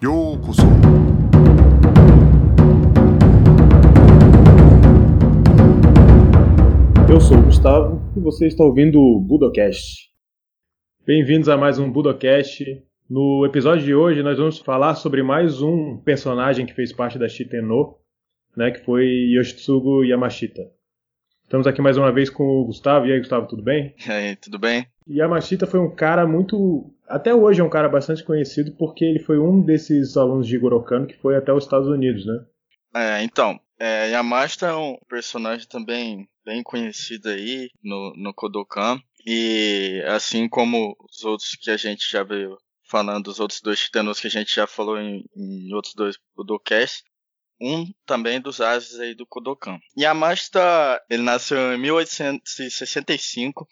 [0.00, 0.62] ようこそ
[7.08, 10.10] Eu sou o Gustavo e você está ouvindo o Budocast.
[11.06, 12.64] Bem-vindos a mais um Budocast.
[13.08, 17.28] No episódio de hoje nós vamos falar sobre mais um personagem que fez parte da
[17.28, 17.96] Shiteno,
[18.56, 20.62] né, que foi Yoshitsugu Yamashita.
[21.46, 23.06] Estamos aqui mais uma vez com o Gustavo.
[23.06, 23.94] E aí, Gustavo, tudo bem?
[24.04, 24.84] E aí, tudo bem?
[25.08, 26.92] Yamashita foi um cara muito.
[27.11, 30.81] até hoje é um cara bastante conhecido porque ele foi um desses alunos de Jigoro
[30.81, 32.45] Kano que foi até os Estados Unidos, né?
[32.95, 38.97] É, então, é, Yamashita é um personagem também bem conhecido aí no, no Kodokan.
[39.25, 42.57] E assim como os outros que a gente já veio
[42.89, 47.03] falando, os outros dois titanos que a gente já falou em, em outros dois Kodocasts,
[47.59, 49.77] um também dos ases aí do Kodokan.
[49.99, 53.67] Yamashita, ele nasceu em 1865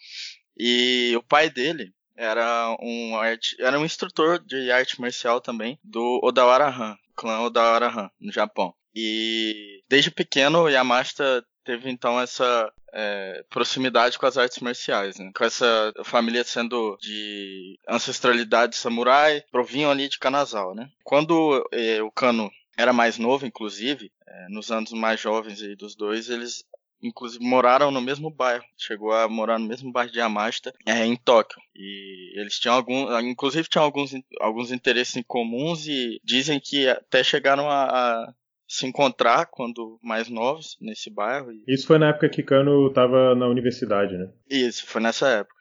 [0.58, 6.20] e o pai dele era um arte, era um instrutor de arte marcial também do
[6.22, 8.74] Odawara Han, clã Odawara Han, no Japão.
[8.94, 15.30] E desde pequeno Yamashita teve então essa é, proximidade com as artes marciais, né?
[15.34, 20.90] com essa família sendo de ancestralidade samurai, provinham ali de Kanazawa, né?
[21.02, 26.28] Quando é, o Kano era mais novo, inclusive, é, nos anos mais jovens dos dois,
[26.28, 26.64] eles
[27.02, 31.16] inclusive moraram no mesmo bairro, chegou a morar no mesmo bairro de Yamashita, é, em
[31.16, 31.60] Tóquio.
[31.74, 37.22] E eles tinham algum, inclusive tinham alguns, alguns interesses em comuns e dizem que até
[37.22, 38.34] chegaram a, a
[38.68, 41.50] se encontrar quando mais novos nesse bairro.
[41.66, 44.30] Isso foi na época que Kano estava na universidade, né?
[44.48, 45.60] Isso, foi nessa época.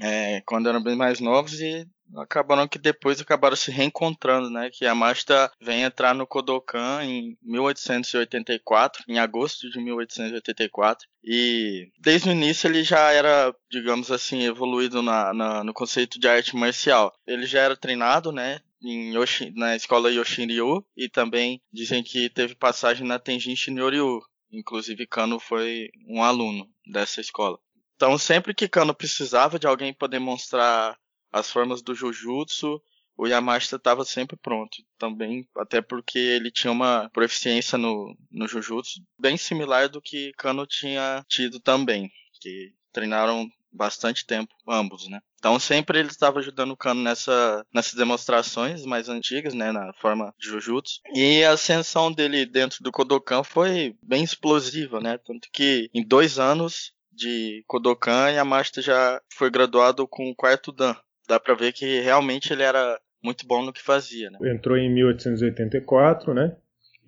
[0.00, 4.70] É, quando eram bem mais novos e acabaram que depois acabaram se reencontrando, né?
[4.70, 12.32] Que Yamashita vem entrar no Kodokan em 1884, em agosto de 1884, e desde o
[12.32, 17.12] início ele já era, digamos assim, evoluído na, na no conceito de arte marcial.
[17.26, 18.60] Ele já era treinado, né?
[18.82, 24.20] Em Yoshi, na escola Yoshinryu e também dizem que teve passagem na Tenjin Shinryu.
[24.52, 27.58] Inclusive Kano foi um aluno dessa escola.
[27.96, 30.96] Então sempre que Kano precisava de alguém para demonstrar
[31.38, 32.80] as formas do Jujutsu,
[33.16, 34.78] o Yamashita estava sempre pronto.
[34.98, 40.66] Também, até porque ele tinha uma proficiência no, no Jujutsu bem similar do que Kano
[40.66, 42.10] tinha tido também.
[42.40, 45.20] Que treinaram bastante tempo, ambos, né?
[45.38, 50.34] Então sempre ele estava ajudando o Kano nessa, nessas demonstrações mais antigas, né, na forma
[50.38, 51.00] de Jujutsu.
[51.14, 55.18] E a ascensão dele dentro do Kodokan foi bem explosiva, né?
[55.18, 60.94] Tanto que em dois anos de Kodokan, Yamashita já foi graduado com o quarto Dan.
[61.28, 64.38] Dá pra ver que realmente ele era muito bom no que fazia, né?
[64.52, 66.56] Entrou em 1884, né?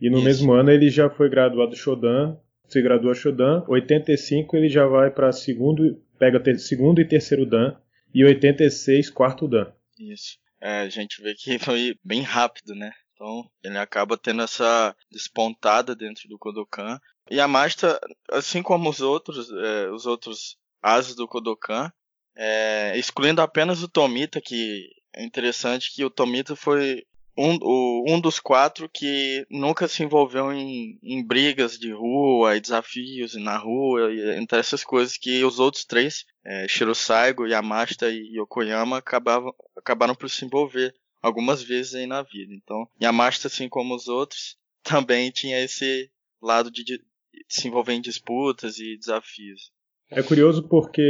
[0.00, 0.24] E no Isso.
[0.24, 2.36] mesmo ano ele já foi graduado Shodan,
[2.68, 3.64] se graduou Shodan.
[3.66, 7.74] 85 ele já vai para segundo, pega segundo e terceiro Dan
[8.14, 9.72] e 86 quarto Dan.
[9.98, 10.38] Isso.
[10.60, 12.92] É, a gente vê que foi bem rápido, né?
[13.14, 17.00] Então ele acaba tendo essa despontada dentro do Kodokan.
[17.30, 18.00] E a Masta,
[18.30, 21.92] assim como os outros, é, os outros ases do Kodokan,
[22.38, 27.04] é, excluindo apenas o Tomita, que é interessante que o Tomita foi
[27.36, 32.60] um, o, um dos quatro que nunca se envolveu em, em brigas de rua e
[32.60, 38.38] desafios na rua, e, entre essas coisas que os outros três, é, Shirosaigo, Yamashita e
[38.38, 42.54] Yokoyama, acabavam, acabaram por se envolver algumas vezes aí na vida.
[42.54, 46.08] Então, Yamashita, assim como os outros, também tinha esse
[46.40, 47.00] lado de, de
[47.48, 49.72] se envolver em disputas e desafios.
[50.10, 51.02] É curioso porque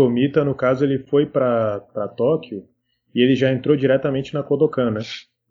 [0.00, 2.64] Tomita, no caso, ele foi para Tóquio
[3.14, 5.00] e ele já entrou diretamente na Kodokan, né?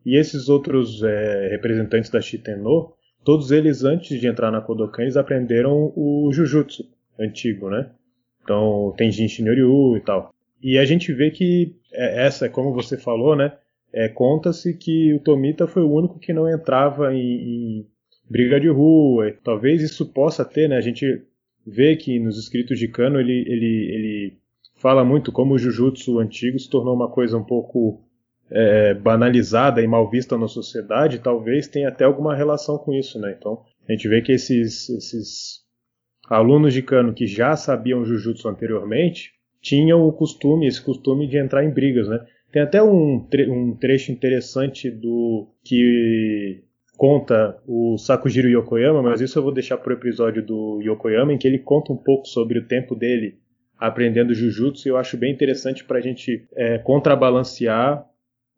[0.03, 2.91] E esses outros é, representantes da Shiteno,
[3.23, 6.83] todos eles antes de entrar na Kodokan, eles aprenderam o Jujutsu
[7.19, 7.91] antigo, né?
[8.41, 10.33] Então, Tenjin Shinryu e tal.
[10.63, 13.55] E a gente vê que é, essa, como você falou, né?
[13.93, 17.87] É, Conta-se que o Tomita foi o único que não entrava em, em
[18.27, 19.31] briga de rua.
[19.43, 20.77] Talvez isso possa ter, né?
[20.77, 21.23] A gente
[21.65, 24.37] vê que nos escritos de Kano ele, ele, ele
[24.75, 28.01] fala muito como o Jujutsu antigo se tornou uma coisa um pouco
[28.49, 33.35] é, banalizada e mal vista na sociedade, talvez tenha até alguma relação com isso, né?
[33.37, 35.59] Então a gente vê que esses, esses
[36.29, 41.63] alunos de Kano que já sabiam Jujutsu anteriormente tinham o costume, esse costume de entrar
[41.63, 42.25] em brigas, né?
[42.51, 46.63] Tem até um, tre um trecho interessante do que
[46.99, 51.37] conta o Sakujiro Yokoyama, mas isso eu vou deixar para o episódio do Yokoyama, em
[51.37, 53.39] que ele conta um pouco sobre o tempo dele
[53.77, 58.05] aprendendo Jujutsu, e eu acho bem interessante para a gente é, contrabalancear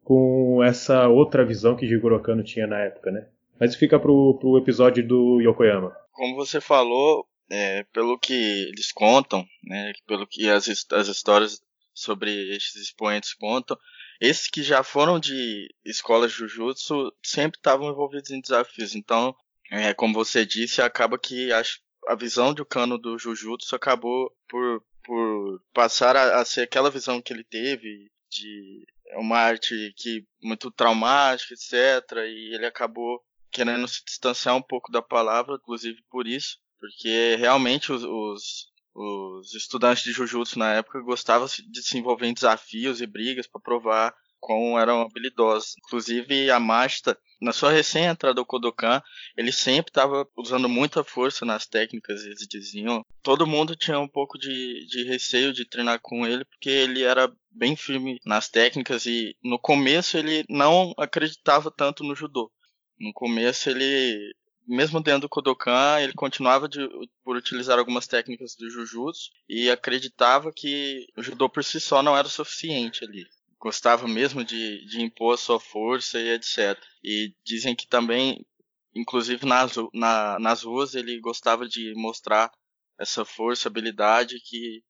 [0.02, 3.28] com essa outra visão que Jigoro Kano tinha na época, né?
[3.60, 5.96] Mas fica pro, pro episódio do Yokoyama.
[6.10, 11.60] Como você falou, é, pelo que eles contam, né, pelo que as, as histórias
[11.94, 13.78] sobre esses expoentes contam,
[14.22, 18.94] esses que já foram de escolas de Jujutsu sempre estavam envolvidos em desafios.
[18.94, 19.34] Então,
[19.68, 21.60] é, como você disse, acaba que a,
[22.06, 27.20] a visão do cano do Jujutsu acabou por, por passar a, a ser aquela visão
[27.20, 28.86] que ele teve de
[29.16, 32.18] uma arte que muito traumática, etc.
[32.18, 33.20] E ele acabou
[33.50, 39.54] querendo se distanciar um pouco da palavra, inclusive por isso, porque realmente os, os, os
[39.54, 44.14] estudantes de Jujutsu na época gostavam de se envolver em desafios e brigas para provar
[44.42, 45.76] quão eram habilidosos.
[45.78, 49.00] Inclusive, a Masta, na sua recém-entrada ao Kodokan,
[49.36, 52.24] ele sempre estava usando muita força nas técnicas.
[52.24, 53.06] Eles diziam.
[53.22, 57.32] Todo mundo tinha um pouco de, de receio de treinar com ele, porque ele era
[57.50, 62.50] bem firme nas técnicas e no começo ele não acreditava tanto no judô.
[62.98, 64.34] No começo ele,
[64.66, 66.80] mesmo dentro do Kodokan, ele continuava de,
[67.24, 72.16] por utilizar algumas técnicas do Jujutsu e acreditava que o judô por si só não
[72.16, 73.26] era o suficiente ali
[73.62, 76.76] gostava mesmo de, de impor a sua força e etc.
[77.02, 78.44] E dizem que também,
[78.92, 82.50] inclusive nas, na, nas ruas, ele gostava de mostrar
[82.98, 84.82] essa força, habilidade que,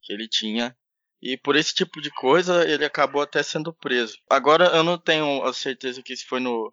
[0.00, 0.74] que ele tinha.
[1.20, 4.16] E por esse tipo de coisa, ele acabou até sendo preso.
[4.30, 6.72] Agora, eu não tenho a certeza que isso foi no,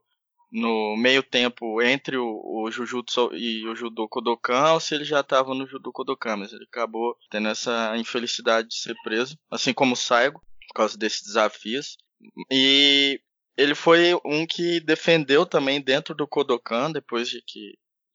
[0.53, 5.21] no meio tempo entre o, o Jujutsu e o Judo Kodokan ou se ele já
[5.21, 9.94] estava no Judo Kodokan, mas ele acabou tendo essa infelicidade de ser preso, assim como
[9.94, 11.97] o Saigo por causa desses desafios.
[12.51, 13.19] E
[13.57, 17.73] ele foi um que defendeu também dentro do Kodokan, depois de que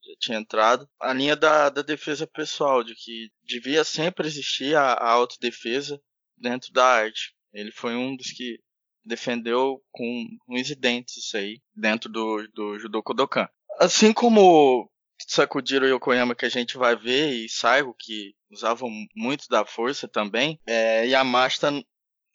[0.08, 4.92] já tinha entrado, a linha da, da defesa pessoal, de que devia sempre existir a,
[4.92, 6.00] a autodefesa
[6.36, 7.34] dentro da arte.
[7.52, 8.60] Ele foi um dos que
[9.08, 13.48] defendeu com uns dentes isso aí, dentro do, do Judo Kodokan.
[13.78, 14.90] Assim como
[15.26, 20.60] Sakujiro Yokoyama que a gente vai ver e Saigo que usavam muito da força também,
[20.66, 21.72] é, Yamashita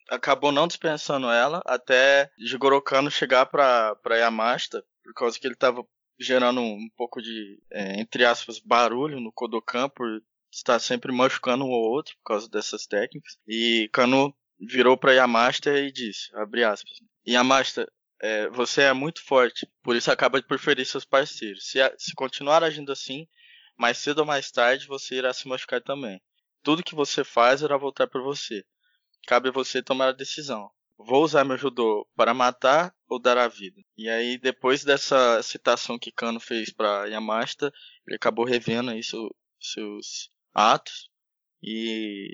[0.09, 5.85] acabou não dispensando ela até Jigoro Kano chegar para Yamashita, por causa que ele estava
[6.19, 10.21] gerando um pouco de, é, entre aspas, barulho no Kodokan por
[10.51, 13.37] estar sempre machucando um ou outro por causa dessas técnicas.
[13.47, 16.97] E Kano virou para Yamashita e disse, abre aspas,
[17.27, 17.91] Yamashita,
[18.21, 21.67] é, você é muito forte, por isso acaba de preferir seus parceiros.
[21.67, 23.27] Se, se continuar agindo assim,
[23.77, 26.21] mais cedo ou mais tarde você irá se machucar também.
[26.61, 28.63] Tudo que você faz irá voltar para você.
[29.27, 30.69] Cabe a você tomar a decisão.
[30.97, 33.81] Vou usar meu judô para matar ou dar a vida?
[33.97, 37.73] E aí, depois dessa citação que Kano fez para Yamashita,
[38.07, 41.09] ele acabou revendo aí seu, seus atos
[41.61, 42.33] e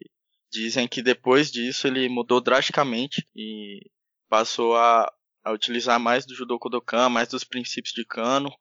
[0.51, 3.80] dizem que depois disso ele mudou drasticamente e
[4.28, 5.12] passou a,
[5.44, 8.51] a utilizar mais do judô Kodokan, mais dos princípios de Kano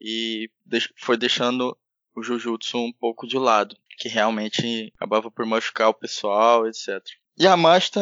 [0.00, 0.50] e
[0.96, 1.76] foi deixando
[2.14, 7.02] o Jujutsu um pouco de lado, que realmente acabava por machucar o pessoal, etc.
[7.38, 8.00] Yamashita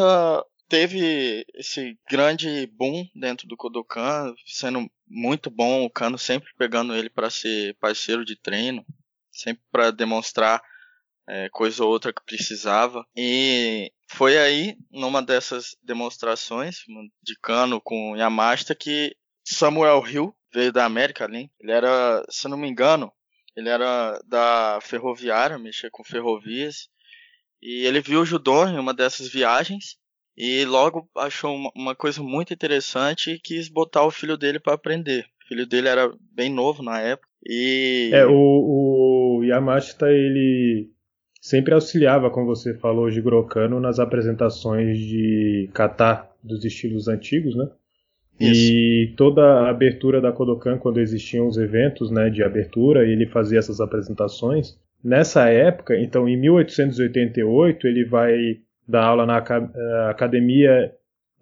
[0.68, 7.10] teve esse grande boom dentro do Kodokan, sendo muito bom, o Kano sempre pegando ele
[7.10, 8.84] para ser parceiro de treino,
[9.30, 10.62] sempre para demonstrar
[11.28, 13.04] é, coisa ou outra que precisava.
[13.16, 16.78] E foi aí, numa dessas demonstrações
[17.22, 21.50] de Kano com Yamashita, que Samuel Hill veio da América ali.
[21.60, 23.12] Ele era, se não me engano,
[23.56, 26.88] ele era da ferroviária, mexia com ferrovias.
[27.62, 29.96] E ele viu o judô em uma dessas viagens
[30.36, 34.74] e logo achou uma, uma coisa muito interessante e quis botar o filho dele para
[34.74, 35.24] aprender.
[35.44, 37.28] O filho dele era bem novo na época.
[37.46, 40.90] E é o, o Yamashita ele
[41.44, 47.68] sempre auxiliava, como você falou, de Grokano nas apresentações de kata dos estilos antigos, né?
[48.40, 48.72] Isso.
[48.72, 53.58] E toda a abertura da Kodokan, quando existiam os eventos né, de abertura, ele fazia
[53.58, 54.74] essas apresentações.
[55.04, 58.56] Nessa época, então em 1888, ele vai
[58.88, 60.92] dar aula na eh, Academia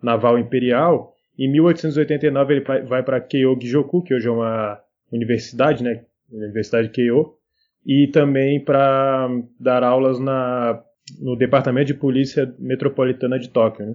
[0.03, 1.15] Naval Imperial.
[1.39, 4.81] Em 1889 ele vai para Keio Gijoku, que hoje é uma
[5.13, 6.03] universidade, né?
[6.31, 7.37] Universidade Keio,
[7.85, 10.83] e também para dar aulas na,
[11.21, 13.87] no Departamento de Polícia Metropolitana de Tóquio.
[13.87, 13.95] Né?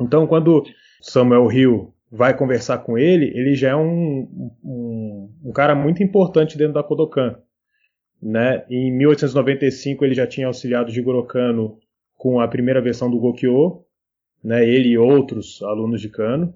[0.00, 0.64] Então, quando
[1.00, 6.58] Samuel Hill vai conversar com ele, ele já é um, um, um cara muito importante
[6.58, 7.36] dentro da Kodokan.
[8.20, 8.64] Né?
[8.70, 11.78] Em 1895 ele já tinha auxiliado Jigoro Kano
[12.16, 13.84] com a primeira versão do Gokyo,
[14.42, 14.66] né?
[14.66, 16.54] ele e outros alunos de Kano.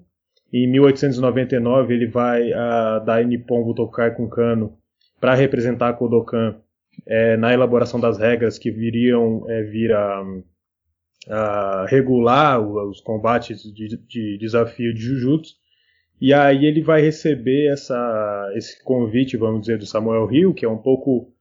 [0.51, 4.78] Em 1899 ele vai a Dai Nippon Butokai com Kano
[5.19, 6.55] para representar a Kodokan
[7.05, 10.23] é, na elaboração das regras que viriam é, vir a,
[11.29, 15.55] a regular os combates de, de, desafio de Jujutsu.
[16.21, 20.69] E aí ele vai receber essa, esse convite, vamos dizer, do Samuel Hill, que é
[20.69, 21.33] um pouco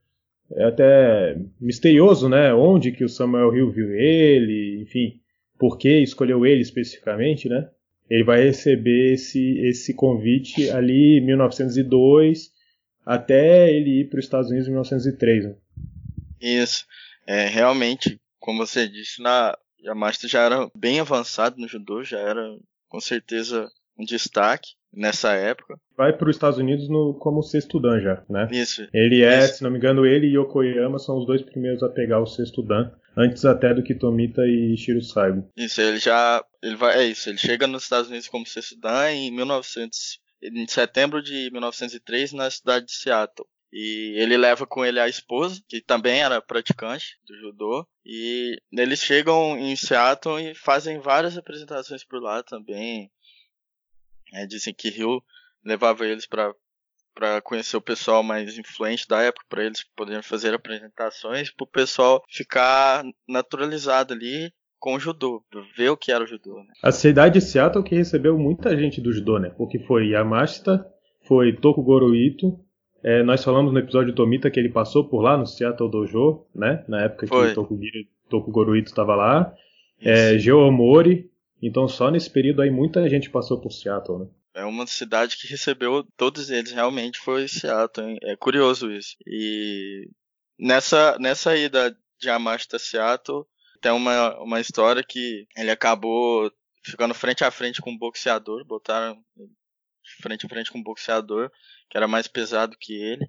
[0.53, 2.55] é até misterioso, né?
[2.55, 5.21] Onde que o Samuel Hill viu ele, enfim,
[5.59, 7.69] por que escolheu ele especificamente, né?
[8.09, 12.51] Ele vai receber esse, esse convite ali em 1902
[13.09, 15.47] até ele ir para os Estados Unidos em 1903.
[15.47, 15.55] Né?
[16.39, 16.85] Isso.
[17.27, 22.43] É, realmente, como você disse, na, Yamashita já era bem avançado no judô, já era
[22.87, 23.67] com certeza
[23.99, 25.79] um destaque nessa época.
[25.97, 28.47] Vai para os Estados Unidos no, como sexto dan já, né?
[28.53, 28.87] Isso.
[28.93, 29.57] Ele é, isso.
[29.57, 32.63] se não me engano, ele e Yokoyama são os dois primeiros a pegar o sexto
[32.63, 35.51] dan, antes até do Kitomita e Shiro Saigo.
[35.57, 39.11] Isso, ele já, ele vai, é isso, ele chega nos Estados Unidos como sexto dan
[39.11, 43.47] em 1900, em setembro de 1903 na cidade de Seattle.
[43.73, 47.87] E ele leva com ele a esposa, que também era praticante do judô.
[48.05, 53.11] E eles chegam em Seattle e fazem várias apresentações por lá também.
[54.33, 55.23] É, dizem que Rio
[55.65, 56.55] levava eles para
[57.15, 61.67] para conhecer o pessoal mais influente da época, para eles poderem fazer apresentações, para o
[61.67, 65.43] pessoal ficar naturalizado ali com o judô,
[65.77, 66.57] ver o que era o judô.
[66.57, 66.73] Né?
[66.83, 69.51] A cidade de Seattle que recebeu muita gente do judô, né?
[69.51, 70.87] Porque foi Yamashita,
[71.27, 72.59] foi Tokugoro Ito,
[73.03, 76.85] é, nós falamos no episódio Tomita que ele passou por lá no Seattle Dojo, né?
[76.89, 77.55] Na época Foi.
[77.55, 77.67] que o
[78.29, 79.55] Tokugoro Ito estava lá.
[80.01, 81.31] É, Geomori.
[81.63, 84.27] Então só nesse período aí muita gente passou por Seattle, né?
[84.55, 88.11] É uma cidade que recebeu todos eles, realmente foi Seattle.
[88.11, 88.19] Hein?
[88.23, 89.17] É curioso isso.
[89.25, 90.09] E
[90.59, 93.47] nessa, nessa ida de Yamashita Seattle,
[93.81, 96.51] tem uma, uma história que ele acabou
[96.83, 99.23] ficando frente a frente com um boxeador, botaram
[100.23, 101.51] frente a frente com um boxeador
[101.89, 103.29] que era mais pesado que ele.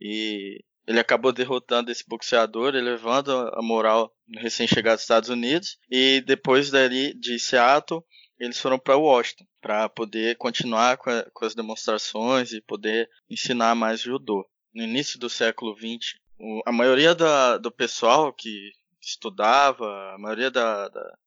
[0.00, 5.78] E ele acabou derrotando esse boxeador, elevando a moral no recém-chegado dos Estados Unidos.
[5.90, 8.04] E depois dali de Seattle,
[8.38, 13.74] eles foram para Washington para poder continuar com, a, com, as demonstrações e poder ensinar
[13.74, 14.46] mais judô.
[14.74, 16.18] No início do século XX,
[16.66, 18.72] a maioria da, do pessoal que
[19.06, 21.18] estudava, a maioria da, da,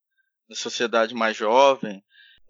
[0.48, 2.02] da sociedade mais jovem,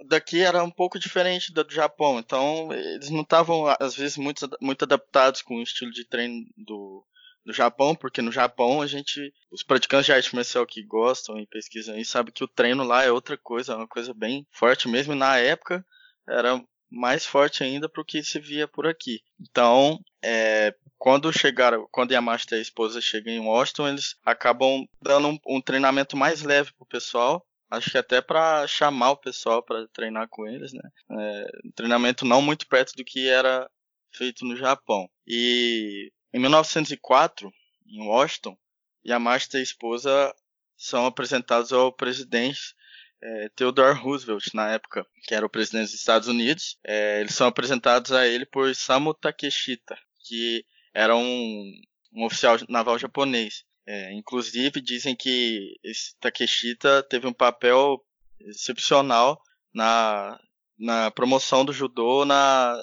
[0.06, 4.84] daqui era um pouco diferente do Japão, então eles não estavam, às vezes, muito, muito
[4.84, 7.04] adaptados com o estilo de treino do,
[7.44, 11.46] do Japão, porque no Japão a gente, os praticantes de arte marcial que gostam e
[11.46, 14.88] pesquisam aí, sabem que o treino lá é outra coisa, é uma coisa bem forte
[14.88, 15.84] mesmo, e na época
[16.28, 19.22] era mais forte ainda para o que se via por aqui.
[19.40, 25.28] Então, é, quando chegaram, quando Yamashita e a esposa chegam em Washington, eles acabam dando
[25.28, 29.86] um, um treinamento mais leve pro pessoal, Acho que até para chamar o pessoal para
[29.88, 30.82] treinar com eles, né?
[31.12, 33.70] É, um treinamento não muito perto do que era
[34.10, 35.08] feito no Japão.
[35.24, 37.48] E em 1904,
[37.86, 38.58] em Washington,
[39.06, 40.34] Yamashita e a esposa
[40.76, 42.74] são apresentados ao presidente
[43.22, 46.78] é, Theodore Roosevelt, na época, que era o presidente dos Estados Unidos.
[46.84, 49.96] É, eles são apresentados a ele por Samu Takeshita,
[50.26, 51.72] que era um,
[52.12, 53.64] um oficial naval japonês.
[53.86, 58.04] É, inclusive dizem que esse Takeshita teve um papel
[58.40, 59.40] excepcional
[59.72, 60.38] na,
[60.78, 62.76] na promoção do judô na,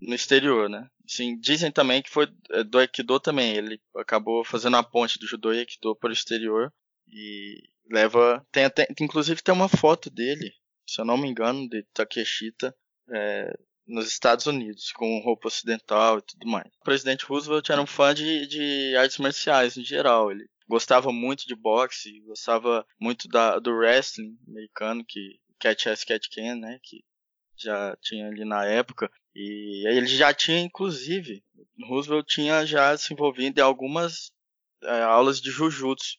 [0.00, 0.88] no exterior, né?
[1.40, 3.56] Dizem também que foi é, do Aikido também.
[3.56, 6.72] Ele acabou fazendo a ponte do judô e Aikido para o exterior
[7.08, 10.52] e leva, tem até, inclusive tem uma foto dele,
[10.86, 12.74] se eu não me engano, de Takeshita
[13.10, 13.52] é,
[13.86, 16.66] nos Estados Unidos, com roupa ocidental e tudo mais.
[16.80, 20.30] O presidente Roosevelt era um fã de, de artes marciais em geral.
[20.30, 26.28] Ele gostava muito de boxe, gostava muito da, do wrestling americano, que Catch As Catch
[26.32, 27.02] Can, né, que
[27.56, 29.10] já tinha ali na época.
[29.34, 31.42] E ele já tinha, inclusive,
[31.86, 34.30] Roosevelt tinha já se envolvido em algumas
[34.82, 36.18] é, aulas de Jujutsu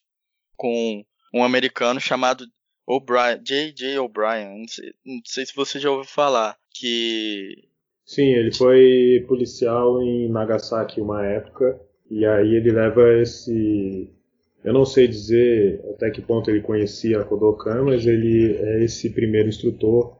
[0.56, 2.44] com um americano chamado
[2.86, 3.98] O'Brien, J.J.
[3.98, 4.48] O'Brien.
[4.48, 7.68] Não, não sei, se você já ouviu falar que.
[8.04, 11.80] Sim, ele foi policial em Nagasaki uma época.
[12.10, 14.10] E aí ele leva esse.
[14.64, 19.08] Eu não sei dizer até que ponto ele conhecia a Kodokan, mas ele é esse
[19.10, 20.18] primeiro instrutor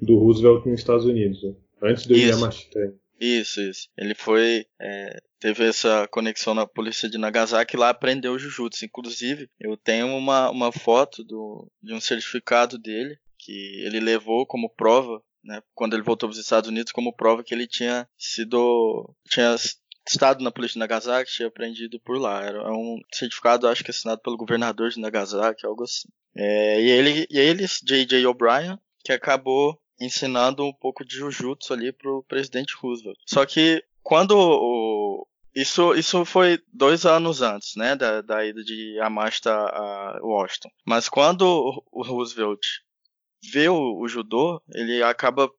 [0.00, 1.54] do Roosevelt nos Estados Unidos, né?
[1.82, 2.94] antes do Yamashita.
[3.20, 3.88] Isso, isso.
[3.96, 4.66] Ele foi.
[4.80, 8.84] É, teve essa conexão na polícia de Nagasaki e lá aprendeu Jujutsu.
[8.84, 14.70] Inclusive, eu tenho uma, uma foto do, de um certificado dele que ele levou como
[14.70, 19.14] prova né, quando ele voltou para os Estados Unidos, como prova que ele tinha sido.
[19.28, 19.54] tinha
[20.06, 22.42] estado na polícia de Nagasaki, tinha aprendido por lá.
[22.42, 26.08] Era um certificado, acho que assinado pelo governador de Nagasaki, algo assim.
[26.36, 28.26] É, e ele, e eles, J.J.
[28.26, 33.18] O'Brien, que acabou ensinando um pouco de Jujutsu ali pro presidente Roosevelt.
[33.26, 38.96] Só que quando o, isso, isso foi dois anos antes, né, da, da ida de
[38.96, 40.70] Yamashita a Washington.
[40.84, 41.44] Mas quando
[41.92, 42.60] o Roosevelt
[43.52, 45.50] vê o, o judô, ele acaba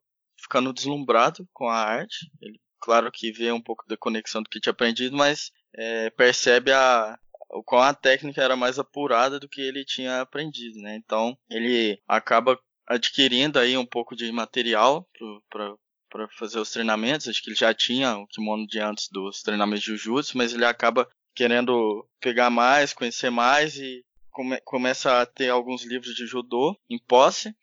[0.41, 2.29] ficando deslumbrado com a arte.
[2.41, 6.71] Ele, claro que vê um pouco da conexão do que tinha aprendido, mas é, percebe
[6.71, 7.17] a,
[7.51, 10.95] o qual a técnica era mais apurada do que ele tinha aprendido, né?
[10.95, 15.07] Então ele acaba adquirindo aí um pouco de material
[15.49, 17.27] para fazer os treinamentos.
[17.27, 20.65] Acho que ele já tinha o kimono de antes dos treinamentos de Jujutsu, mas ele
[20.65, 26.77] acaba querendo pegar mais, conhecer mais e come, começa a ter alguns livros de judô
[26.89, 27.55] em posse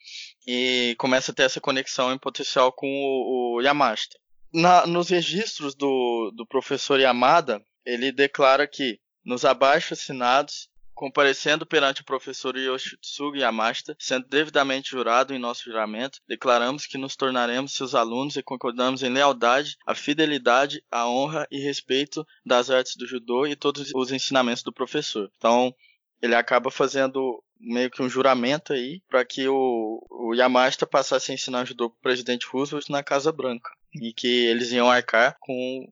[0.47, 4.19] e começa a ter essa conexão em potencial com o, o Yamashita.
[4.53, 12.03] Na, nos registros do, do professor Yamada, ele declara que nos abaixo assinados comparecendo perante
[12.03, 17.95] o professor Yoshitsugu Yamashita, sendo devidamente jurado em nosso juramento, declaramos que nos tornaremos seus
[17.95, 23.47] alunos e concordamos em lealdade, a fidelidade, a honra e respeito das artes do judô
[23.47, 25.31] e todos os ensinamentos do professor.
[25.37, 25.75] Então,
[26.21, 31.35] ele acaba fazendo meio que um juramento aí para que o, o Yamashita passasse a
[31.35, 35.89] ensinar judô para o presidente Roosevelt na Casa Branca e que eles iam arcar com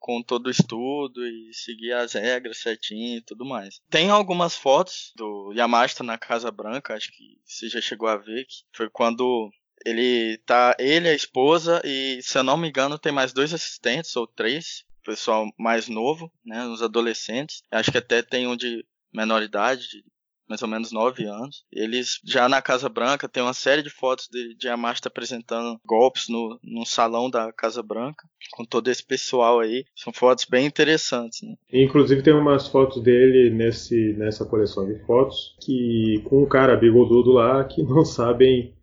[0.00, 3.80] com todo o estudo e seguir as regras certinho e tudo mais.
[3.88, 8.46] Tem algumas fotos do Yamashita na Casa Branca, acho que você já chegou a ver,
[8.46, 9.50] que foi quando
[9.84, 14.16] ele tá, ele, a esposa e, se eu não me engano, tem mais dois assistentes
[14.16, 17.62] ou três, pessoal mais novo, né, os adolescentes.
[17.70, 20.04] Acho que até tem um de menor idade, de
[20.50, 21.64] mais ou menos nove anos.
[21.72, 26.28] Eles já na Casa Branca tem uma série de fotos de, de Yamashita apresentando golpes
[26.28, 29.84] no, no salão da Casa Branca, com todo esse pessoal aí.
[29.94, 31.54] São fotos bem interessantes, né?
[31.72, 37.30] Inclusive tem umas fotos dele nesse, nessa coleção de fotos que com um cara bigodudo
[37.30, 38.74] lá que não sabem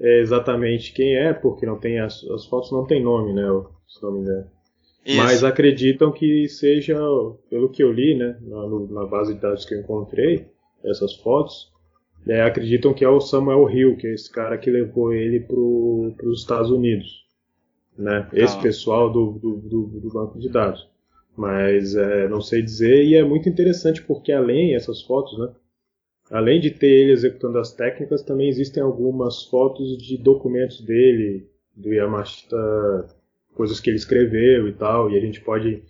[0.00, 3.46] é, exatamente quem é, porque não tem as, as fotos não tem nome, né?
[3.86, 4.50] Se não me engano.
[5.04, 5.16] Isso.
[5.16, 6.96] Mas acreditam que seja,
[7.50, 8.68] pelo que eu li, né, na,
[9.02, 10.46] na base de dados que eu encontrei,
[10.84, 11.72] essas fotos,
[12.26, 15.56] é, acreditam que é o Samuel Hill, que é esse cara que levou ele para
[15.58, 17.22] os Estados Unidos.
[17.98, 18.28] Né?
[18.32, 18.62] Esse ah.
[18.62, 20.88] pessoal do, do, do, do, banco de dados.
[21.36, 25.48] Mas é, não sei dizer, e é muito interessante porque além essas fotos, né?
[26.30, 31.46] Além de ter ele executando as técnicas, também existem algumas fotos de documentos dele,
[31.76, 32.56] do Yamashita,
[33.54, 35.82] coisas que ele escreveu e tal, e a gente pode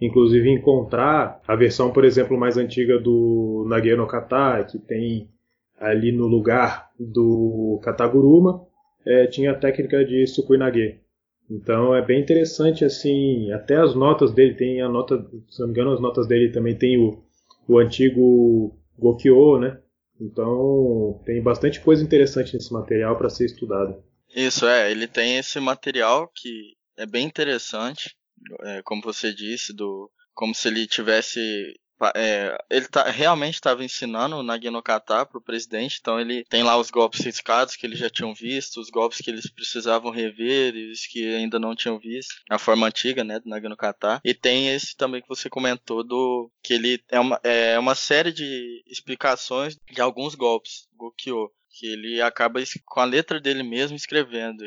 [0.00, 5.30] inclusive encontrar a versão, por exemplo, mais antiga do Nage no Kata, que tem
[5.78, 8.66] ali no lugar do Kataguruma,
[9.06, 11.00] é, tinha a técnica de Sukui Nage.
[11.48, 15.72] Então é bem interessante assim, até as notas dele tem a nota, se não me
[15.72, 17.22] engano, as notas dele também tem o,
[17.68, 19.78] o antigo Gokyo, né?
[20.20, 24.02] Então tem bastante coisa interessante nesse material para ser estudado.
[24.34, 28.15] Isso é, ele tem esse material que é bem interessante
[28.62, 31.74] é, como você disse, do como se ele tivesse
[32.14, 36.76] é, ele tá, realmente estava ensinando o Naginokata para o presidente, então ele tem lá
[36.76, 41.06] os golpes riscados que eles já tinham visto, os golpes que eles precisavam rever, os
[41.06, 44.20] que ainda não tinham visto, a forma antiga né, do Naginokata.
[44.24, 48.32] E tem esse também que você comentou, do que ele é uma, é uma série
[48.32, 54.64] de explicações de alguns golpes, Gokyo, que ele acaba com a letra dele mesmo escrevendo.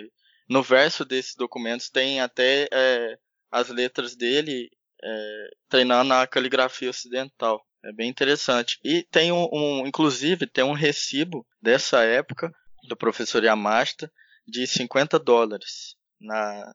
[0.49, 3.17] No verso desses documentos tem até é,
[3.51, 4.69] as letras dele
[5.01, 7.65] é, treinando a caligrafia ocidental.
[7.83, 8.79] É bem interessante.
[8.83, 12.53] E tem um, um, inclusive, tem um recibo dessa época
[12.87, 14.11] do professor Yamashita
[14.45, 16.73] de 50 dólares, na,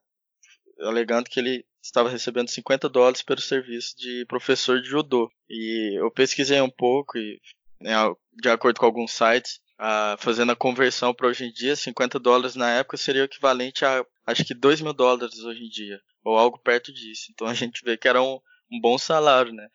[0.80, 5.30] alegando que ele estava recebendo 50 dólares pelo serviço de professor de judô.
[5.48, 7.38] E eu pesquisei um pouco e,
[7.80, 7.94] né,
[8.40, 9.60] de acordo com alguns sites,
[10.18, 14.04] fazendo a conversão para hoje em dia, 50 dólares na época seria o equivalente a
[14.26, 17.26] acho que 2 mil dólares hoje em dia ou algo perto disso.
[17.30, 18.40] Então a gente vê que era um,
[18.72, 19.68] um bom salário, né,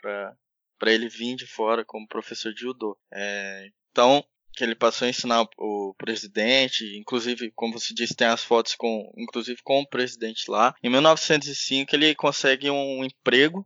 [0.00, 2.98] para ele vir de fora como professor de judô.
[3.12, 8.44] É, então que ele passou a ensinar o presidente, inclusive, como você disse, tem as
[8.44, 10.74] fotos com, inclusive com o presidente lá.
[10.82, 13.64] Em 1905 ele consegue um emprego.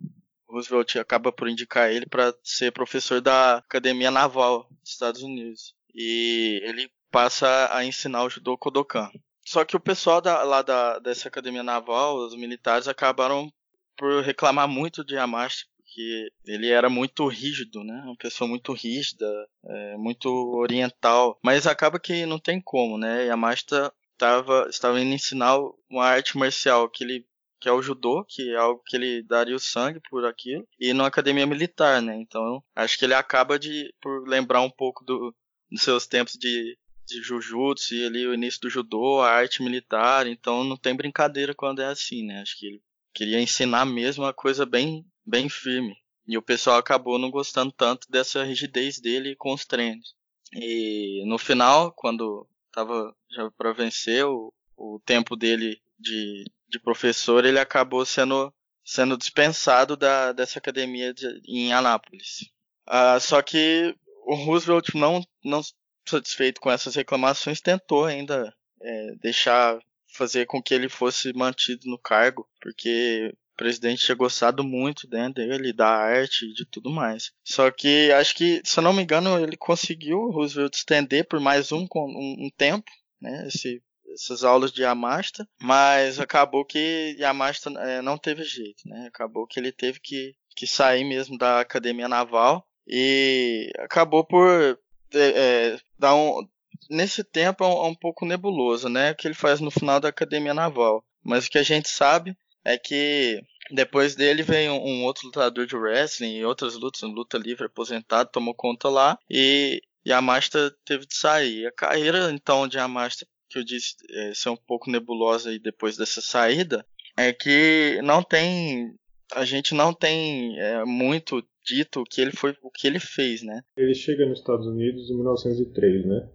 [0.48, 5.74] Roosevelt acaba por indicar ele para ser professor da Academia Naval dos Estados Unidos.
[5.96, 9.10] E ele passa a ensinar o judô Kodokan.
[9.42, 13.50] Só que o pessoal da, lá da, dessa academia naval, os militares, acabaram
[13.96, 18.02] por reclamar muito de Yamashita, porque ele era muito rígido, né?
[18.04, 19.26] Uma pessoa muito rígida,
[19.64, 21.38] é, muito oriental.
[21.42, 23.26] Mas acaba que não tem como, né?
[23.26, 25.56] Yamashita tava, estava indo ensinar
[25.88, 27.26] uma arte marcial que ele
[27.58, 30.92] que é o judô, que é algo que ele daria o sangue por aquilo, e
[30.92, 32.14] numa academia militar, né?
[32.14, 35.34] Então, acho que ele acaba de por lembrar um pouco do,
[35.70, 36.76] dos seus tempos de
[37.06, 41.54] de Jujutsu e ali o início do judô, a arte militar, então não tem brincadeira
[41.54, 42.42] quando é assim, né?
[42.42, 42.82] Acho que ele
[43.14, 45.96] queria ensinar mesmo uma coisa bem, bem firme.
[46.26, 50.14] E o pessoal acabou não gostando tanto dessa rigidez dele com os treinos.
[50.52, 57.44] E no final, quando tava já para vencer o, o tempo dele de, de professor,
[57.44, 58.52] ele acabou sendo,
[58.84, 62.50] sendo dispensado da, dessa academia de, em Anápolis.
[62.88, 63.94] Uh, só que
[64.26, 65.62] o Roosevelt não, não
[66.04, 71.98] satisfeito com essas reclamações, tentou ainda é, deixar fazer com que ele fosse mantido no
[71.98, 77.32] cargo, porque o presidente tinha gostado muito né, dele, da arte e de tudo mais.
[77.44, 81.70] Só que acho que, se eu não me engano, ele conseguiu Roosevelt estender por mais
[81.70, 83.80] um, um, um tempo, né, esse,
[84.12, 89.06] essas aulas de Yamasta, mas acabou que Yamasta é, não teve jeito, né?
[89.06, 94.78] Acabou que ele teve que, que sair mesmo da academia naval e acabou por
[95.14, 96.46] é, dar um,
[96.90, 99.10] nesse tempo é um, é um, pouco nebuloso, né?
[99.10, 101.04] O que ele faz no final da academia naval.
[101.22, 105.66] Mas o que a gente sabe é que depois dele veio um, um outro lutador
[105.66, 111.16] de wrestling e outras lutas, luta livre aposentado, tomou conta lá e Yamasta teve de
[111.16, 111.66] sair.
[111.66, 115.96] A carreira então de Yamasta, que eu disse é, ser um pouco nebulosa aí depois
[115.96, 118.94] dessa saída, é que não tem
[119.34, 123.42] a gente não tem é, muito dito o que ele foi, o que ele fez,
[123.42, 123.62] né?
[123.76, 126.28] Ele chega nos Estados Unidos em 1903, né?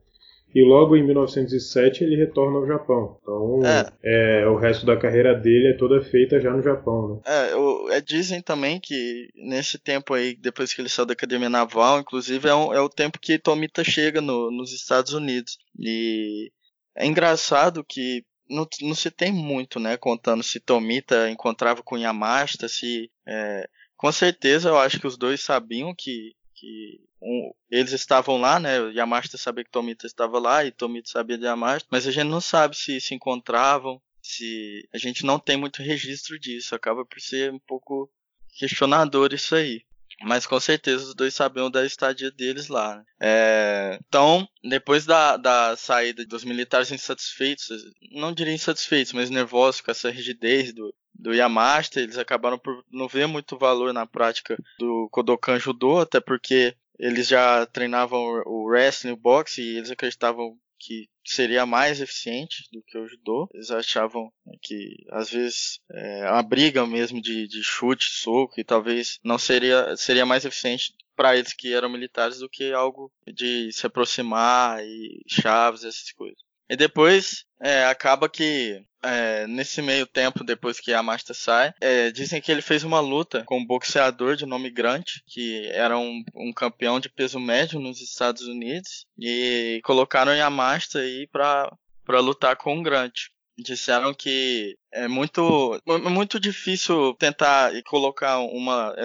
[0.53, 3.17] E logo em 1907 ele retorna ao Japão.
[3.21, 4.41] Então, é.
[4.41, 7.21] É, o resto da carreira dele é toda feita já no Japão, né?
[7.25, 11.49] É, o, é, dizem também que nesse tempo aí, depois que ele saiu da Academia
[11.49, 15.57] Naval, inclusive, é, um, é o tempo que Tomita chega no, nos Estados Unidos.
[15.79, 16.51] E
[16.97, 22.67] é engraçado que não, não se tem muito, né, contando se Tomita encontrava com Yamasta,
[22.67, 23.09] se...
[23.25, 28.59] É, com certeza eu acho que os dois sabiam que que um, eles estavam lá,
[28.59, 28.77] né?
[28.93, 32.41] Yamasta sabia que Tomita estava lá e Tomita sabia de Yamasta, mas a gente não
[32.41, 37.51] sabe se se encontravam, se a gente não tem muito registro disso, acaba por ser
[37.51, 38.11] um pouco
[38.57, 39.81] questionador isso aí.
[40.23, 42.97] Mas com certeza os dois sabiam da estadia deles lá.
[42.97, 43.03] Né?
[43.21, 47.67] É, então, depois da, da saída dos militares insatisfeitos,
[48.11, 53.07] não diria insatisfeitos, mas nervosos com essa rigidez do, do Yamasta, eles acabaram por não
[53.07, 59.13] ver muito valor na prática do Kodokan Judô, até porque eles já treinavam o wrestling,
[59.13, 63.47] o boxe, e eles acreditavam que seria mais eficiente do que o judô.
[63.53, 69.19] Eles achavam que às vezes é, a briga mesmo de, de chute, soco, e talvez
[69.23, 73.85] não seria seria mais eficiente para eles que eram militares do que algo de se
[73.85, 76.41] aproximar e chaves essas coisas.
[76.71, 82.09] E depois é, acaba que é, nesse meio tempo, depois que a Master sai, é,
[82.11, 86.23] dizem que ele fez uma luta com um boxeador de nome Grant, que era um,
[86.33, 91.69] um campeão de peso médio nos Estados Unidos, e colocaram Yamasta aí pra,
[92.07, 93.15] lutar com o Grant.
[93.57, 95.77] Disseram que é muito,
[96.09, 98.95] muito difícil tentar colocar uma,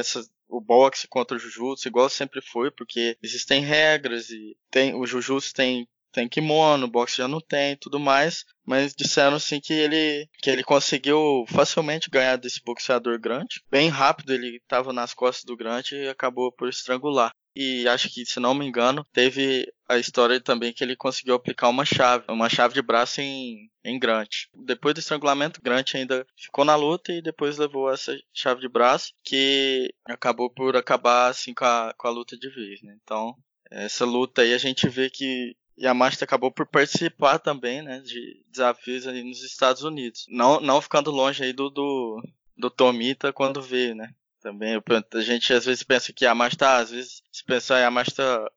[0.49, 5.53] o boxe contra o jiu-jitsu igual sempre foi, porque existem regras e tem, o jiu-jitsu
[5.53, 10.49] tem tem kimono, boxe já não tem, tudo mais, mas disseram assim que ele que
[10.49, 15.95] ele conseguiu facilmente ganhar desse boxeador grande, bem rápido ele estava nas costas do grande
[15.95, 17.33] e acabou por estrangular.
[17.55, 21.69] E acho que, se não me engano, teve a história também que ele conseguiu aplicar
[21.69, 24.45] uma chave, uma chave de braço em, em Grant.
[24.55, 29.13] Depois do estrangulamento, Grant ainda ficou na luta e depois levou essa chave de braço,
[29.25, 32.83] que acabou por acabar assim com a, com a luta de vez.
[32.83, 32.95] Né?
[33.03, 33.35] Então,
[33.71, 39.07] essa luta aí a gente vê que Yamashita acabou por participar também, né, de desafios
[39.07, 40.27] aí nos Estados Unidos.
[40.29, 42.23] Não, não ficando longe aí do, do,
[42.57, 44.15] do Tomita quando vê, né.
[44.41, 44.81] Também
[45.13, 48.51] a gente às vezes pensa que Yamashita, às vezes se pensar Yamashita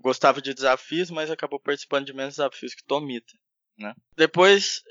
[0.00, 3.32] gostava de desafios, mas acabou participando de menos desafios que Tomita,
[3.76, 3.94] né.
[4.16, 4.82] Depois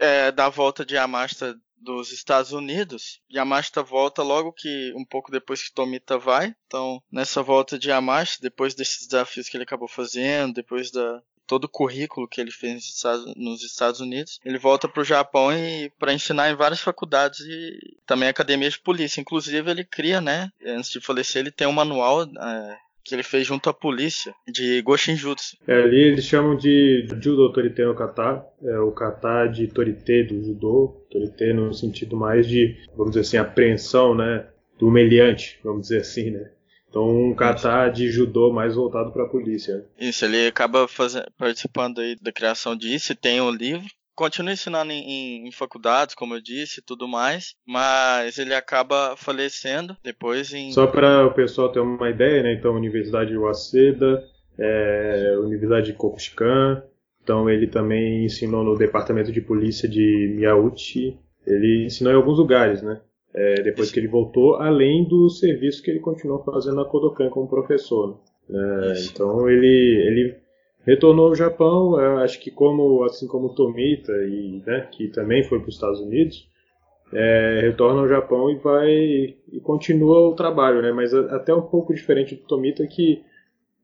[0.00, 3.20] é, da volta de Yamashita dos Estados Unidos.
[3.32, 6.54] Yamashita volta logo que um pouco depois que Tomita vai.
[6.66, 11.64] Então, nessa volta de Yamashita, depois desses desafios que ele acabou fazendo, depois da todo
[11.64, 13.02] o currículo que ele fez
[13.36, 17.96] nos Estados Unidos, ele volta para o Japão e para ensinar em várias faculdades e
[18.06, 19.20] também academias de polícia.
[19.20, 20.52] Inclusive, ele cria, né?
[20.64, 24.80] Antes de falecer, ele tem um manual é, que ele fez junto à polícia de
[24.82, 25.56] Goshinjutsu.
[25.66, 30.44] É, ali eles chamam de Judo Torite no Kata, é o kata de Torite do
[30.44, 34.46] judô, Torite no sentido mais de, vamos dizer assim, apreensão, né,
[34.78, 36.52] do humilhante, vamos dizer assim, né.
[36.90, 39.86] Então um kata de judô mais voltado para a polícia.
[39.98, 43.86] Isso, ele acaba fazendo, participando aí da criação disso, tem um livro
[44.20, 49.96] continua ensinando em, em, em, faculdades, como eu disse, tudo mais, mas ele acaba falecendo
[50.04, 50.72] depois em.
[50.72, 52.52] Só para o pessoal ter uma ideia, né?
[52.52, 54.22] Então, Universidade de Waseda,
[54.58, 56.82] é, Universidade de Kokushikan,
[57.22, 62.82] então ele também ensinou no Departamento de Polícia de Miyauchi, ele ensinou em alguns lugares,
[62.82, 63.00] né?
[63.32, 63.94] É, depois Isso.
[63.94, 68.18] que ele voltou, além do serviço que ele continuou fazendo na Kodokan como professor.
[68.48, 68.92] Né?
[68.92, 69.66] É, então ele,
[70.06, 70.36] ele
[70.84, 75.68] retornou ao Japão, acho que como assim como Tomita e né, que também foi para
[75.68, 76.48] os Estados Unidos,
[77.12, 80.92] é, retorna ao Japão e vai e continua o trabalho, né?
[80.92, 83.22] Mas até um pouco diferente do Tomita que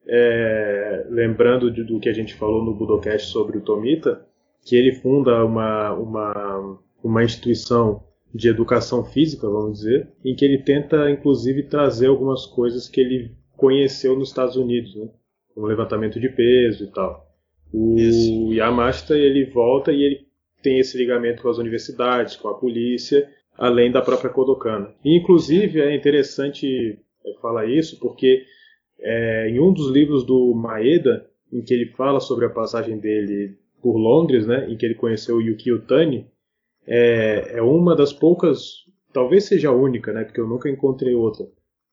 [0.08, 4.24] é, lembrando de, do que a gente falou no Budocast sobre o Tomita,
[4.64, 8.02] que ele funda uma, uma, uma instituição
[8.34, 13.32] de educação física, vamos dizer, em que ele tenta, inclusive, trazer algumas coisas que ele
[13.56, 15.08] conheceu nos Estados Unidos, né?
[15.54, 17.26] como levantamento de peso e tal.
[17.72, 18.52] O Isso.
[18.52, 20.26] Yamashita ele volta e ele
[20.62, 24.92] tem esse ligamento com as universidades, com a polícia, além da própria Kodokana.
[25.04, 28.42] E, inclusive é interessante é, falar isso porque
[29.00, 33.56] é, em um dos livros do Maeda, em que ele fala sobre a passagem dele
[33.80, 36.26] por Londres, né, em que ele conheceu Yukio Tani,
[36.86, 41.46] é, é uma das poucas, talvez seja a única, né, porque eu nunca encontrei outra,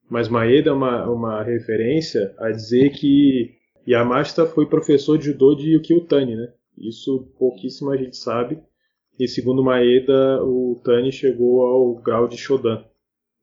[0.10, 3.56] mas Maeda é uma, uma referência a dizer que
[3.88, 6.54] Yamashita foi professor de judô de Yukio Tani, né?
[6.78, 8.60] Isso pouquíssima gente sabe.
[9.20, 12.84] E segundo Maeda, o Tani chegou ao grau de Shodan.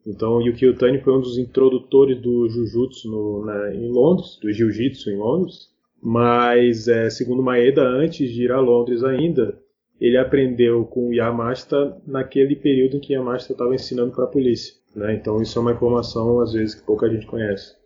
[0.06, 5.10] Então, Yukio Tani foi um dos introdutores do Jujutsu no, na, em Londres, do Jiu-Jitsu
[5.10, 5.68] em Londres.
[6.02, 9.59] Mas, é, segundo Maeda, antes de ir a Londres ainda,
[10.00, 14.74] ele aprendeu com o Yamashita naquele período em que Yamashita estava ensinando para a polícia.
[14.94, 15.14] Né?
[15.14, 17.78] Então, isso é uma informação, às vezes, que pouca gente conhece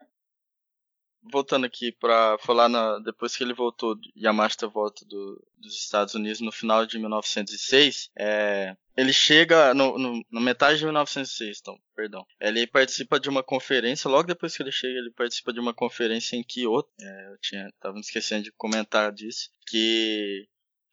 [1.34, 6.40] voltando aqui para falar na, depois que ele voltou, Yamashita volta do, dos Estados Unidos
[6.40, 12.24] no final de 1906, é, ele chega no, no, na metade de 1906, então, perdão.
[12.40, 16.36] Ele participa de uma conferência, logo depois que ele chega, ele participa de uma conferência
[16.36, 16.88] em Kyoto.
[17.00, 20.46] É, eu tinha, tava me esquecendo de comentar disso, que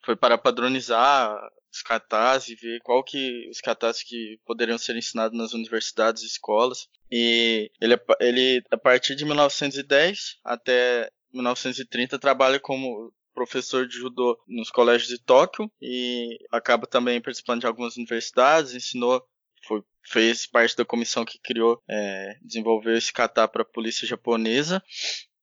[0.04, 1.38] foi para padronizar
[1.72, 6.28] os katas e ver qual que os katas que poderiam ser ensinados nas universidades e
[6.28, 6.88] escolas.
[7.10, 14.70] E ele, ele a partir de 1910 até 1930 trabalha como professor de judô nos
[14.70, 19.26] colégios de Tóquio e acaba também participando de algumas universidades, ensinou
[19.64, 24.84] foi, fez parte da comissão que criou, é, desenvolveu esse kata para a polícia japonesa.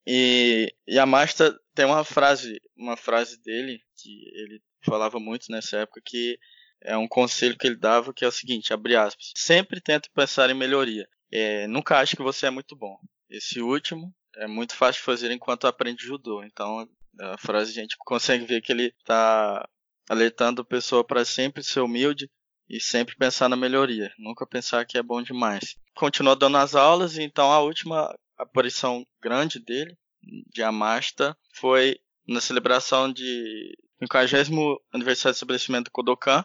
[0.07, 6.38] E Yamashita tem uma frase, uma frase dele que ele falava muito nessa época que
[6.82, 10.48] é um conselho que ele dava que é o seguinte, abre aspas, sempre tente pensar
[10.50, 11.08] em melhoria.
[11.30, 12.96] É, nunca ache que você é muito bom.
[13.28, 16.42] Esse último é muito fácil de fazer enquanto aprende judô.
[16.42, 16.88] Então,
[17.20, 19.68] a frase a gente consegue ver que ele está
[20.08, 22.30] alertando a pessoa para sempre ser humilde
[22.68, 25.76] e sempre pensar na melhoria, nunca pensar que é bom demais.
[25.94, 32.40] Continuou dando as aulas e então a última aparição grande dele, de Amasta, foi na
[32.40, 36.44] celebração de 50 aniversário do estabelecimento do Kodokan,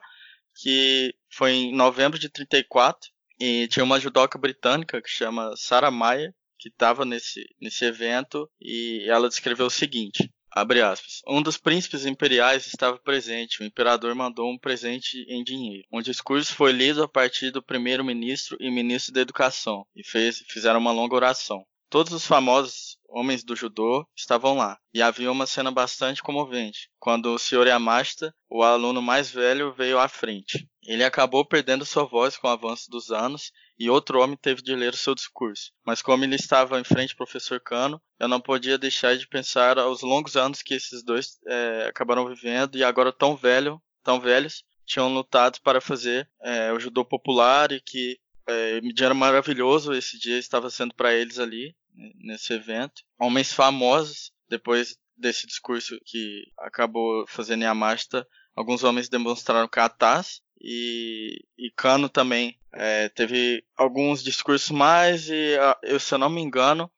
[0.55, 6.33] que foi em novembro de 34, e tinha uma judoca britânica que chama Sarah Maia,
[6.57, 12.05] que estava nesse, nesse evento, e ela descreveu o seguinte, abre aspas, um dos príncipes
[12.05, 15.85] imperiais estava presente, o imperador mandou um presente em dinheiro.
[15.91, 20.79] Um discurso foi lido a partir do primeiro-ministro e ministro da educação, e fez, fizeram
[20.79, 21.65] uma longa oração.
[21.89, 27.34] Todos os famosos homens do judô estavam lá, e havia uma cena bastante comovente, quando
[27.34, 27.67] o Sr.
[27.67, 30.67] Yamashita, o aluno mais velho, veio à frente.
[30.84, 34.76] Ele acabou perdendo sua voz com o avanço dos anos, e outro homem teve de
[34.76, 35.71] ler o seu discurso.
[35.86, 39.78] Mas como ele estava em frente ao professor Kano, eu não podia deixar de pensar
[39.78, 44.63] aos longos anos que esses dois é, acabaram vivendo, e agora tão velho, tão velhos,
[44.86, 48.17] tinham lutado para fazer é, o judô popular e que
[48.49, 53.03] é, era maravilhoso esse dia estava sendo para eles ali nesse evento.
[53.19, 61.71] Homens famosos, depois desse discurso que acabou fazendo Yamashita, alguns homens demonstraram katas e, e
[61.71, 66.91] Kano também é, teve alguns discursos mais e eu, se eu não me engano,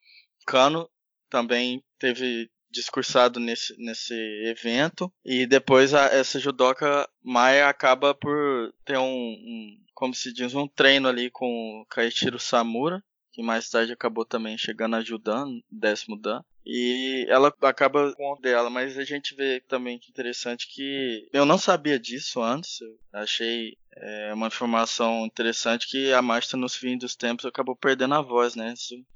[0.46, 0.90] Kano
[1.30, 4.14] também teve discursado nesse, nesse
[4.46, 10.54] evento e depois a, essa judoca Maia acaba por ter um, um, como se diz
[10.54, 13.04] um treino ali com Kaichiro Samura
[13.36, 16.42] que mais tarde acabou também chegando a ajudando, décimo Dan.
[16.66, 21.46] E ela acaba com o dela, mas a gente vê também que interessante que eu
[21.46, 22.80] não sabia disso antes.
[22.82, 28.16] Eu achei é, uma informação interessante que a Master nos fins dos tempos acabou perdendo
[28.16, 28.74] a voz, né?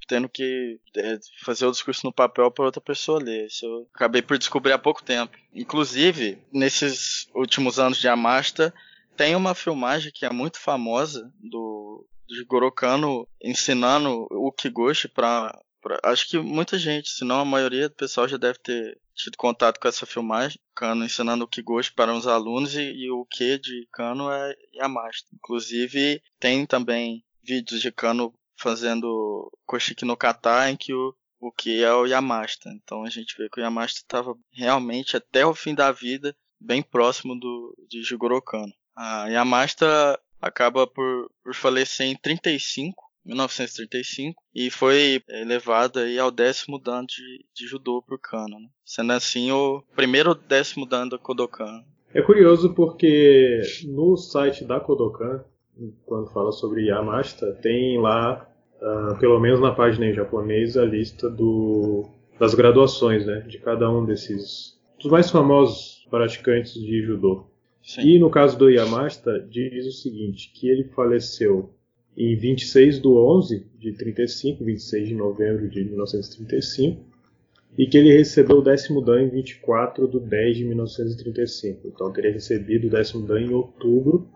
[0.08, 3.48] Tendo que é, fazer o discurso no papel para outra pessoa ler.
[3.48, 5.36] Isso eu acabei por descobrir há pouco tempo.
[5.52, 8.72] Inclusive, nesses últimos anos de Amasta,
[9.18, 15.58] tem uma filmagem que é muito famosa do de Gorokano ensinando o Kigoshi para
[16.04, 19.80] acho que muita gente, se não a maioria do pessoal já deve ter tido contato
[19.80, 23.88] com essa filmagem, Kano ensinando o Kigoshi para uns alunos e, e o que de
[23.92, 25.30] Kano é Yamashita.
[25.34, 31.84] Inclusive tem também vídeos de Kano fazendo Koshiki no Kata em que o o que
[31.84, 32.70] é o Yamashita.
[32.70, 36.82] Então a gente vê que o Yamashita estava realmente até o fim da vida bem
[36.82, 38.74] próximo do de Jigoro Kano.
[38.96, 46.80] A Yamashita acaba por, por falecer em 35, 1935 e foi elevado aí ao décimo
[46.80, 48.68] dan de, de judô por Kano, né?
[48.86, 51.84] sendo assim o primeiro décimo dan da Kodokan.
[52.14, 55.44] É curioso porque no site da Kodokan,
[56.06, 58.48] quando fala sobre Yamashita, tem lá,
[58.82, 63.90] uh, pelo menos na página em japonês, a lista do, das graduações né, de cada
[63.92, 67.46] um desses, dos mais famosos praticantes de judô.
[67.90, 68.02] Sim.
[68.02, 71.74] E no caso do Yamashita, diz o seguinte, que ele faleceu
[72.16, 77.04] em 26 de 11 de 35, 26 de novembro de 1935,
[77.76, 81.88] e que ele recebeu o décimo dan em 24 de 10 de 1935.
[81.88, 84.30] Então teria recebido o décimo dan em outubro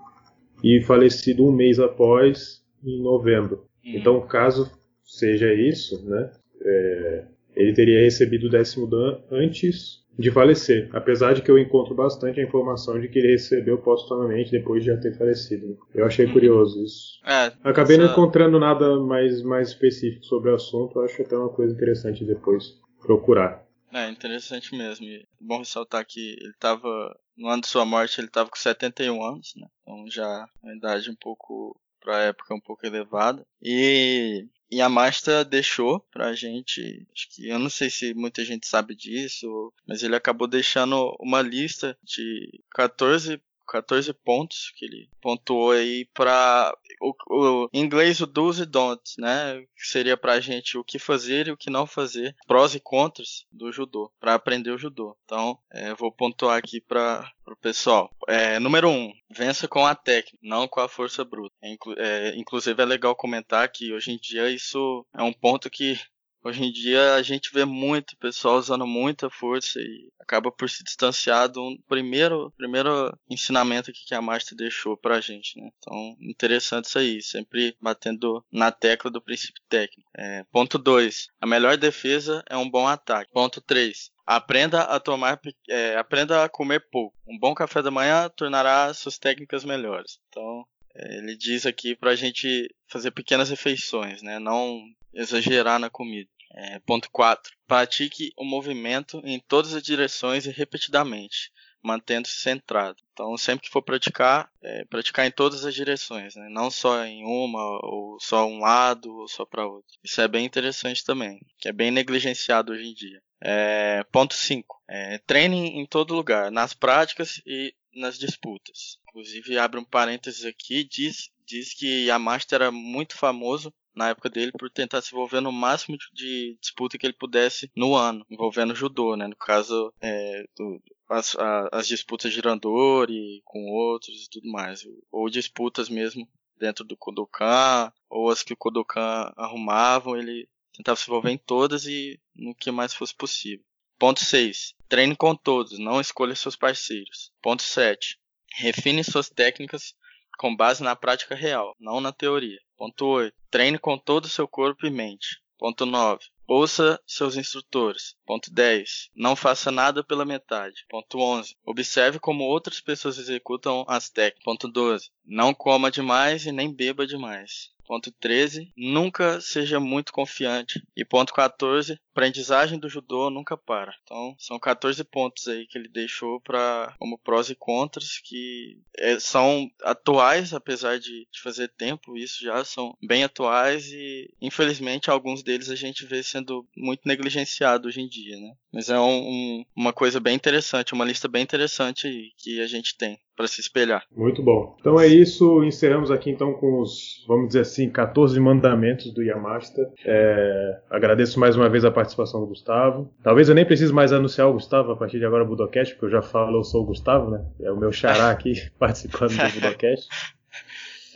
[0.64, 3.68] e falecido um mês após, em novembro.
[3.86, 3.92] Hum.
[3.94, 4.72] Então, caso
[5.06, 11.42] seja isso, né, é, ele teria recebido o décimo dan antes de falecer, apesar de
[11.42, 15.18] que eu encontro bastante a informação de que ele recebeu postumamente depois de já ter
[15.18, 15.78] falecido.
[15.94, 16.34] Eu achei uhum.
[16.34, 17.20] curioso isso.
[17.26, 18.06] É, Acabei essa...
[18.06, 22.80] não encontrando nada mais, mais específico sobre o assunto, acho até uma coisa interessante depois
[23.02, 23.64] procurar.
[23.92, 25.06] É, interessante mesmo.
[25.06, 29.24] E bom ressaltar que ele estava, no ano de sua morte, ele estava com 71
[29.24, 29.68] anos, né?
[29.82, 33.46] Então já uma idade um pouco, para a época, um pouco elevada.
[33.62, 38.68] E e a Masta deixou pra gente, acho que eu não sei se muita gente
[38.68, 43.40] sabe disso, mas ele acabou deixando uma lista de 14
[43.74, 49.62] 14 pontos que ele pontuou aí para o, o, inglês o do's e don'ts, né?
[49.76, 53.46] Que seria pra gente o que fazer e o que não fazer, prós e contras
[53.52, 55.18] do judô, para aprender o judô.
[55.26, 58.12] Então, é, vou pontuar aqui para o pessoal.
[58.28, 61.56] É, número 1, um, vença com a técnica, não com a força bruta.
[61.64, 66.00] É, é, inclusive é legal comentar que hoje em dia isso é um ponto que
[66.44, 70.84] Hoje em dia a gente vê muito pessoal usando muita força e acaba por se
[70.84, 75.70] distanciar do primeiro, primeiro ensinamento que a Master deixou pra gente, né?
[75.78, 80.10] Então, interessante isso aí, sempre batendo na tecla do princípio técnico.
[80.18, 81.28] É, ponto 2.
[81.40, 83.32] A melhor defesa é um bom ataque.
[83.32, 84.12] Ponto 3.
[84.26, 87.16] Aprenda a tomar, é, aprenda a comer pouco.
[87.28, 90.20] Um bom café da manhã tornará suas técnicas melhores.
[90.30, 94.40] Então, ele diz aqui para a gente fazer pequenas refeições, né?
[94.40, 96.30] Não exagerar na comida.
[96.56, 97.52] É, ponto 4.
[97.68, 101.52] Pratique o movimento em todas as direções e repetidamente,
[101.82, 102.98] mantendo-se centrado.
[103.12, 106.48] Então, sempre que for praticar, é, praticar em todas as direções, né?
[106.50, 109.98] não só em uma, ou só um lado, ou só para outro.
[110.04, 113.22] Isso é bem interessante também, que é bem negligenciado hoje em dia.
[113.42, 114.82] É, ponto 5.
[114.88, 118.98] É, treine em todo lugar, nas práticas e nas disputas.
[119.10, 124.52] Inclusive, abre um parênteses aqui, diz, diz que Yamashita era muito famoso na época dele
[124.52, 129.16] por tentar se envolver no máximo de disputa que ele pudesse no ano, envolvendo judô,
[129.16, 129.28] né?
[129.28, 134.84] No caso, é, do, as, a, as disputas de Randori com outros e tudo mais.
[135.12, 136.28] Ou disputas mesmo
[136.58, 141.86] dentro do Kodokan, ou as que o Kodokan arrumavam, ele tentava se envolver em todas
[141.86, 143.64] e no que mais fosse possível.
[144.00, 144.74] Ponto 6.
[144.94, 147.32] Treine com todos, não escolha seus parceiros.
[147.42, 148.20] Ponto 7.
[148.58, 149.96] Refine suas técnicas
[150.38, 152.60] com base na prática real, não na teoria.
[152.78, 153.36] Ponto 8.
[153.50, 155.42] Treine com todo o seu corpo e mente.
[155.58, 156.24] Ponto 9.
[156.48, 158.16] Ouça seus instrutores.
[158.24, 159.10] Ponto 10.
[159.16, 160.86] Não faça nada pela metade.
[160.88, 161.56] Ponto 11.
[161.66, 164.44] Observe como outras pessoas executam as técnicas.
[164.44, 165.10] Ponto 12.
[165.26, 167.73] Não coma demais e nem beba demais.
[167.86, 168.72] Ponto 13.
[168.76, 170.82] Nunca seja muito confiante.
[170.96, 172.00] E ponto 14.
[172.12, 173.94] Aprendizagem do judô nunca para.
[174.04, 179.20] Então, são 14 pontos aí que ele deixou para como prós e contras que é,
[179.20, 185.44] são atuais, apesar de, de, fazer tempo, isso já são bem atuais e infelizmente alguns
[185.44, 188.54] deles a gente vê sendo muito negligenciado hoje em dia, né?
[188.72, 192.68] Mas é um, um, uma coisa bem interessante, uma lista bem interessante aí que a
[192.68, 194.04] gente tem para se espelhar.
[194.16, 194.76] Muito bom.
[194.80, 199.92] Então é isso, encerramos aqui então com os, vamos dizer assim, 14 mandamentos do Yamashita.
[200.06, 203.12] É, agradeço mais uma vez a participação do Gustavo.
[203.24, 206.12] Talvez eu nem precise mais anunciar o Gustavo a partir de agora Budocast, porque eu
[206.12, 207.44] já falo, eu sou o Gustavo, né?
[207.62, 210.08] É o meu xará aqui participando do Budocast.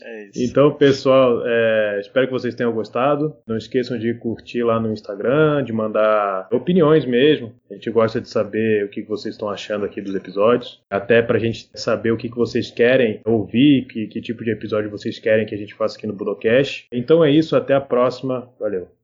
[0.02, 3.36] É então, pessoal, é, espero que vocês tenham gostado.
[3.48, 7.54] Não esqueçam de curtir lá no Instagram, de mandar opiniões mesmo.
[7.70, 10.82] A gente gosta de saber o que vocês estão achando aqui dos episódios.
[10.89, 15.20] Até pra gente saber o que vocês querem ouvir, que, que tipo de episódio vocês
[15.20, 16.88] querem que a gente faça aqui no Budocast.
[16.91, 18.50] Então é isso, até a próxima.
[18.60, 18.88] Valeu.